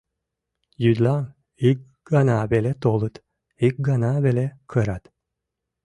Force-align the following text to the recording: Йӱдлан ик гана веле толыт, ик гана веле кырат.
Йӱдлан 0.83 1.25
ик 1.69 1.79
гана 2.13 2.37
веле 2.51 2.71
толыт, 2.83 3.15
ик 3.67 3.75
гана 3.87 4.11
веле 4.25 4.45
кырат. 4.71 5.03